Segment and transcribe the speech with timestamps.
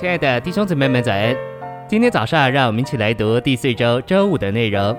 [0.00, 1.36] 亲爱的弟兄姊妹们，早安！
[1.86, 4.98] 今天早上，让我们一起来读第四周周五的内容。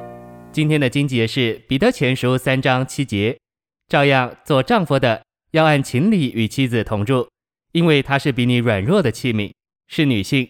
[0.51, 3.35] 今天的经节是彼得前书三章七节，
[3.87, 5.19] 照样做丈夫的
[5.53, 7.27] 要按情理与妻子同住，
[7.71, 9.51] 因为她是比你软弱的器皿，
[9.87, 10.47] 是女性，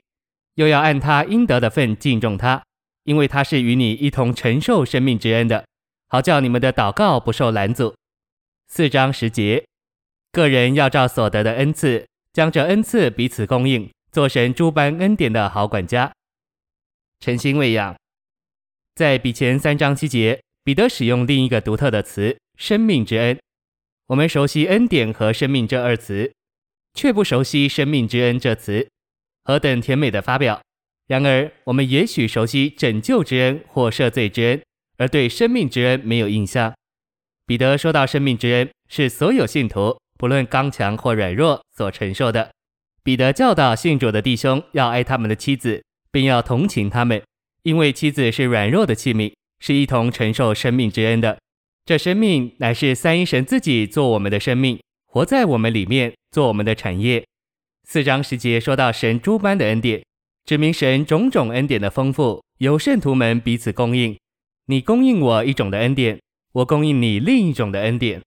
[0.56, 2.62] 又要按她应得的份敬重她，
[3.06, 5.64] 因为她是与你一同承受生命之恩的，
[6.10, 7.96] 好叫你们的祷告不受拦阻。
[8.68, 9.64] 四章十节，
[10.34, 13.90] 个人要照所得的恩赐，将这恩赐彼此供应。
[14.12, 16.12] 做神诸般恩典的好管家，
[17.22, 17.96] 诚心喂养。
[18.94, 23.40] 在比前三章七节，彼得使用另一个独特的词“生命之恩”。
[24.08, 26.34] 我们熟悉恩典和生命这二词，
[26.94, 28.86] 却不熟悉生命之恩这词。
[29.46, 30.62] 何等甜美的发表！
[31.08, 34.62] 然而，我们也许熟悉拯救之恩或赦罪之恩，
[34.98, 36.74] 而对生命之恩没有印象。
[37.46, 42.52] 彼得说到生命之恩，是所有信徒不论刚强或软弱所承受的。
[43.04, 47.24] 彼得教导信主的弟兄要爱他们的妻子，并要同情他们，
[47.64, 51.40] 因为妻子是软弱的器皿，是一同承受生命之恩的。
[51.84, 57.26] 这生命乃是三一神自己做我们的生命，活在我们里面，做我们的产业。
[57.88, 60.04] 四章十节说到神诸般的恩典，
[60.46, 64.16] 指明神种种恩典的丰富，由圣徒们彼此供应。
[64.68, 66.20] 你供应我一种的恩典，
[66.54, 68.22] 我供应你另一种的恩典。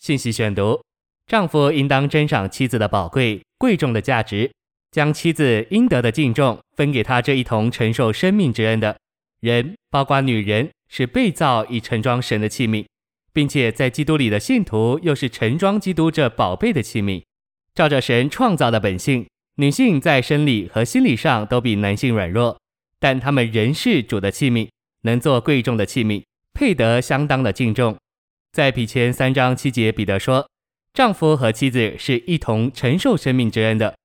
[0.00, 0.82] 信息选读。
[1.26, 4.52] 丈夫应当珍赏妻子的宝贵、贵重的价值，
[4.90, 8.98] 将妻子应得的敬重分给他这一同承受生命之恩的
[9.40, 12.84] 人，包括女人，是被造以盛装神的器皿，
[13.32, 17.22] 并且在基督里的信徒又是盛装基督这宝贝的器皿。
[17.74, 19.26] 照着神创造的本性，
[19.56, 22.60] 女性在生理和心理上都比男性软弱，
[23.00, 24.68] 但她们仍是主的器皿，
[25.04, 27.96] 能做贵重的器皿，配得相当的敬重。
[28.52, 30.46] 在彼前三章七节，彼得说。
[30.94, 33.96] 丈夫和妻子是一同承受生命之恩的，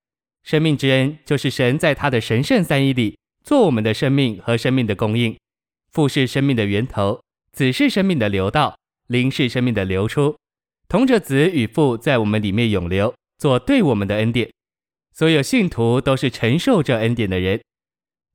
[0.43, 5.37] 生命之恩就是神在他的神圣三一里做我们的生命和生命的供应。
[5.91, 7.21] 父是生命的源头，
[7.51, 8.75] 子是生命的流道，
[9.05, 10.35] 灵是生命的流出。
[10.87, 14.49] 同着子与父在我们里面永留，做对我们的恩典。
[15.13, 17.61] 所有信徒都是承受这恩典的人。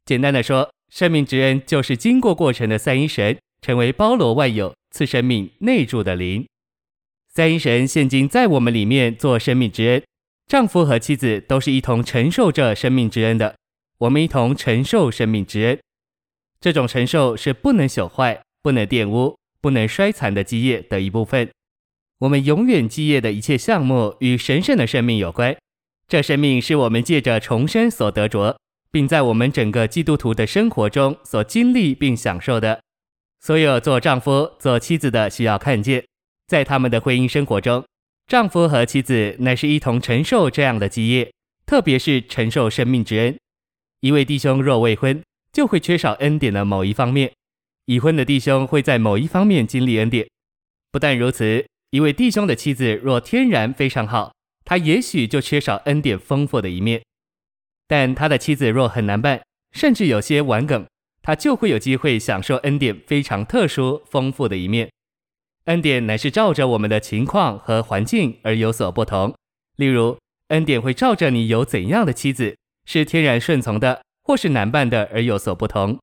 [0.05, 6.47] 简单的说，生命之恩就是经过过程的三一神，成为包罗万有、赐生命内住的灵。
[7.37, 10.00] 三一神现今在我们里面做生命之恩，
[10.47, 13.56] 丈夫和妻子都是一同承受着生命之恩的。
[13.99, 15.81] 我们一同承受生命之恩，
[16.61, 21.50] 这种承受是不能朽坏、不能玷污、不能衰残的基业的一部分。
[22.21, 25.56] 我们永远基业的一切项目与神圣的生命有关。
[26.06, 28.56] 这生命是我们借着重生所得着，
[28.93, 32.81] 并在我们整个基督徒的生活中所经历并享受的。
[33.41, 36.05] 所有做丈夫、做妻子的需要看见。
[36.47, 37.84] 在他们的婚姻生活中，
[38.27, 41.32] 丈夫和妻子乃是一同承受这样的基业，
[41.66, 43.37] 特别是承受生命之恩。
[44.00, 45.22] 一位弟兄若未婚，
[45.53, 47.31] 就会缺少恩典的某一方面；
[47.87, 50.27] 已婚的弟兄会在某一方面经历恩典。
[50.91, 54.34] 不但如此，一位弟兄的妻子若天然非常好，
[54.65, 57.00] 他也许就缺少恩典丰富的一面；
[57.88, 60.87] 但他的妻子若很难办，甚至有些顽梗，
[61.22, 64.91] 他就会有机会享受恩典非常特殊丰富的一面。
[65.65, 69.35] 恩典乃是照着我们的情况和环境而有所不同。
[69.77, 75.99] 例如，恩典会照着你有怎样的妻子，是天然顺从的，或是难办的而有所不同。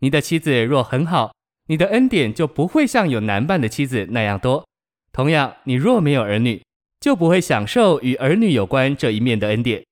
[0.00, 1.32] 你的妻子若很好，
[1.68, 4.66] 你的恩典就不会像有难办的妻子那样多。
[5.12, 6.62] 同样，你若没有儿女，
[6.98, 9.84] 就不会享受与儿女有关这一面的恩典。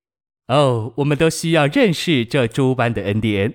[0.48, 3.54] 哦，我们都需要认识这诸般的恩典。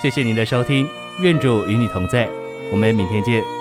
[0.00, 0.86] 谢谢您的收听，
[1.20, 2.28] 愿主与你同在，
[2.70, 3.57] 我们明天见。